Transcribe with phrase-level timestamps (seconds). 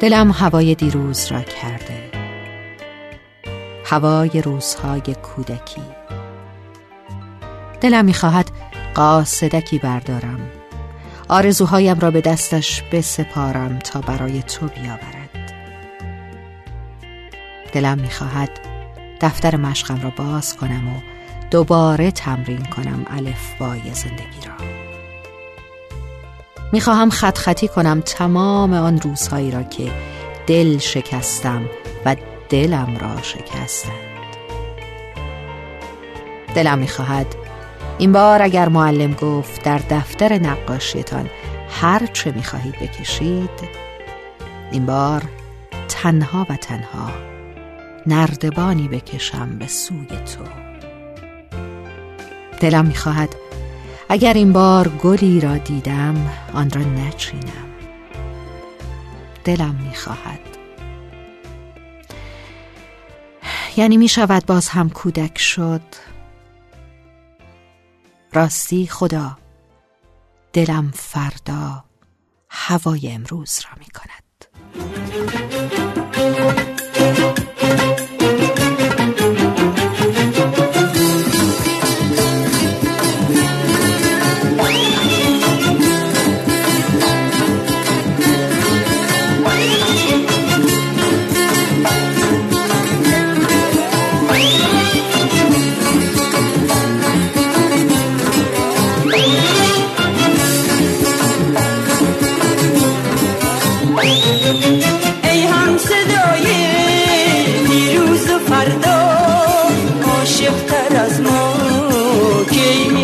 [0.00, 2.10] دلم هوای دیروز را کرده.
[3.84, 5.82] هوای روزهای کودکی.
[7.86, 8.50] دلم می‌خواهد
[8.94, 10.40] قاصدکی بردارم.
[11.28, 15.52] آرزوهایم را به دستش بسپارم تا برای تو بیاورد.
[17.72, 18.50] دلم می‌خواهد
[19.20, 21.00] دفتر مشقم را باز کنم و
[21.50, 24.66] دوباره تمرین کنم الفبای زندگی را.
[26.72, 29.92] می‌خواهم خط خطی کنم تمام آن روزهایی را که
[30.46, 31.62] دل شکستم
[32.04, 32.16] و
[32.48, 33.92] دلم را شکستند.
[36.54, 37.45] دلم می‌خواهد
[37.98, 41.30] این بار اگر معلم گفت در دفتر نقاشیتان
[41.70, 43.50] هر چه می‌خواهید بکشید
[44.72, 45.22] این بار
[45.88, 47.10] تنها و تنها
[48.06, 50.44] نردبانی بکشم به سوی تو.
[52.60, 53.34] دلم می‌خواهد
[54.08, 57.66] اگر این بار گلی را دیدم آن را نچینم.
[59.44, 60.40] دلم می‌خواهد.
[63.76, 65.80] یعنی می شود باز هم کودک شد.
[68.36, 69.38] راستی خدا.
[70.52, 71.84] دلم فردا
[72.48, 74.25] هوای امروز را می کند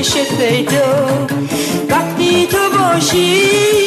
[0.02, 1.26] میشه پیدا؟
[1.90, 3.81] وقتی تو باشی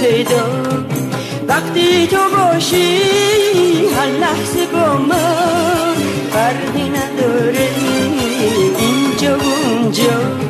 [0.00, 0.44] پیدا.
[1.48, 2.98] وقتی تو باشی
[3.96, 5.94] هر لحظه با من
[6.30, 7.68] فرقی نداره.
[8.78, 10.47] اینجا و اونجا.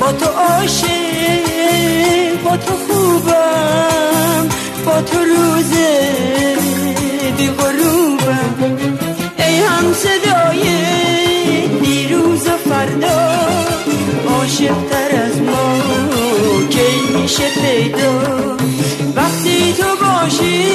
[0.00, 0.86] با تو عاشق
[2.44, 4.48] با تو خوبم
[4.86, 5.72] با تو روز
[7.36, 8.78] بی غروبم.
[9.38, 10.66] ای هم صدای
[11.82, 13.20] دیروز و فردا
[14.28, 15.80] عاشق تر از ما
[16.70, 18.22] کی میشه پیدا؟
[19.16, 20.66] وقتی تو باشی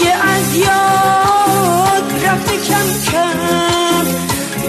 [0.00, 4.04] دیگه از یاد رفته کم کم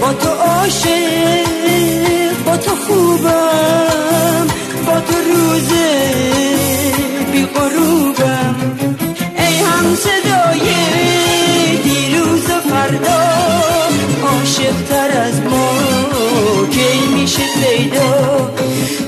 [0.01, 1.51] با تو عاشق
[2.45, 4.47] با تو خوبم
[4.85, 6.13] با تو روزه
[7.31, 8.55] بی غروبم.
[9.37, 10.65] ای هم صدای
[11.83, 13.21] دیروز و فردا
[14.23, 15.73] عاشقتر از ما
[16.71, 18.51] کی میشه پیدا.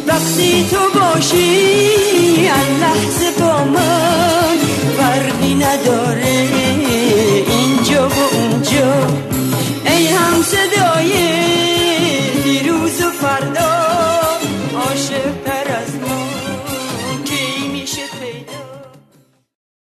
[0.07, 3.93] وقتی تو باشی از لحظه با من
[10.44, 10.93] to the